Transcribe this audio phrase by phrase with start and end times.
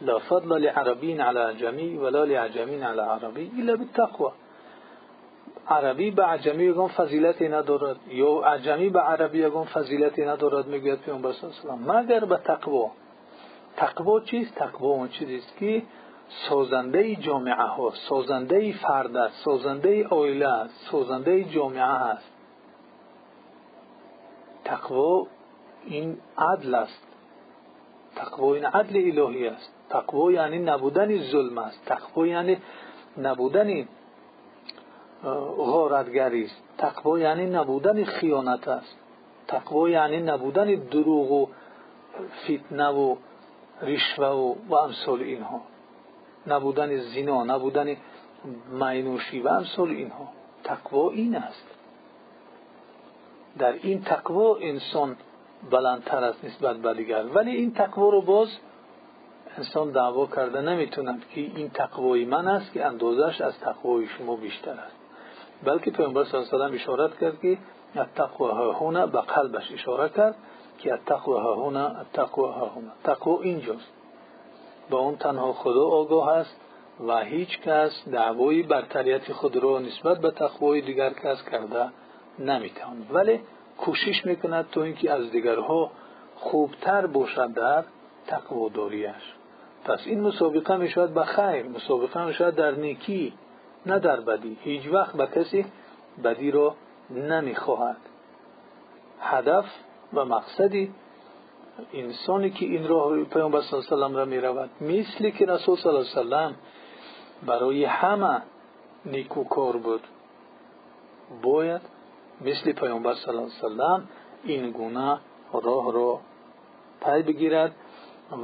[0.00, 4.30] لا فضل لعربی علی عجمی ولا لعجمی علی عربی الا بالتقوى.
[5.68, 7.96] عربی به عجمی یگان فضیلتی ندارد.
[8.08, 12.90] یا عجمی به عربی یگان فضیلتی ندارد می‌گوید پیامبر صلی الله مگر به تقوا
[13.76, 15.82] تقوا چیست؟ تقوا اون چیزی است که
[16.48, 22.32] سازنده جامعه ها سازنده فرد است سازنده عائله است سازنده جامعه است.
[24.64, 25.26] تقوا
[25.84, 27.09] این عدل است.
[28.20, 29.72] تقوا این عدل الهی است.
[29.90, 31.84] تقوا یعنی نبودن ظلم است.
[31.86, 32.56] تقوا یعنی
[33.18, 33.88] نبودن
[35.56, 36.62] غارتگری است.
[36.78, 38.96] تقوا یعنی نبودن خیانت است.
[39.48, 41.46] تقوا یعنی نبودن دروغ و
[42.44, 43.16] فتنه و
[43.82, 45.60] رشوه و, و امثال اینها.
[46.46, 47.96] نبودن زنا نبودن
[48.70, 50.28] مینوشی و امثال اینها.
[50.64, 51.66] تقوا این است.
[53.58, 55.16] در این تقوا انسان
[55.70, 57.24] بلندتر است نسبت به دیگر.
[57.34, 58.48] ولی این تقوا رو باز
[59.58, 64.70] انسان دعوا کرده نمی‌توند که این تقوای من است که اندازش از تقوای شما بیشتر
[64.70, 64.96] است.
[65.64, 67.58] بلکه پیامبر صلی الله علیه و اشارت کرد که
[67.96, 70.34] التقوا ها هنا به قلبش اشاره کرد
[70.78, 73.92] که التقوا ها هنا التقوا ها هنا تقوا اینجاست.
[74.90, 76.60] با اون تنها خدا آگاه است
[77.06, 81.88] و هیچ کس دعوای برتریت خود را نسبت به تقوای دیگر کس کرده
[82.38, 83.06] نمی‌تواند.
[83.10, 83.40] ولی
[83.80, 85.90] کوشش می‌کند تو اینکه از دیگرها
[86.36, 87.84] خوبتر باشد در
[88.26, 89.34] تقواداریش.
[89.84, 93.32] پس این مسابقه می‌شود به خیر مسابقه می‌شود در نیکی
[93.86, 94.58] نه در بدی.
[94.60, 95.66] هیچ وقت به کسی
[96.24, 96.74] بدی را
[97.10, 97.96] نمی‌خواهد.
[99.20, 99.64] هدف
[100.14, 100.94] و مقصدی
[101.92, 105.92] انسانی که این راه پیامبر صلی الله علیه و را می‌رود مثلی که رسول صلی
[105.92, 108.42] الله علیه و برای همه
[109.06, 110.02] نیکوکار بود
[111.42, 111.80] باید
[112.40, 114.02] مثل پیامبر صلی الله علیه
[114.44, 115.18] این گونه
[115.52, 116.20] راه را
[117.04, 117.74] پی بگیرد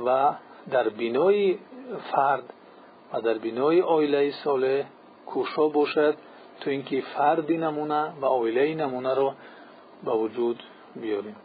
[0.07, 0.35] و
[0.71, 1.59] در بینای
[2.13, 2.53] فرد
[3.13, 4.85] و در بینای آیله صالح
[5.27, 6.17] کوشا باشد
[6.61, 9.35] تو اینکه فردی نمونه و آیله نمونه را
[10.05, 10.63] به وجود
[10.97, 11.37] بیاریم.